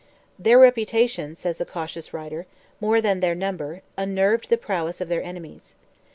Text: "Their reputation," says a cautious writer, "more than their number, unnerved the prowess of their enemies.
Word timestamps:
"Their 0.39 0.57
reputation," 0.57 1.35
says 1.35 1.61
a 1.61 1.63
cautious 1.65 2.11
writer, 2.11 2.47
"more 2.79 3.01
than 3.01 3.19
their 3.19 3.35
number, 3.35 3.83
unnerved 3.97 4.49
the 4.49 4.57
prowess 4.57 4.99
of 4.99 5.09
their 5.09 5.21
enemies. 5.21 5.75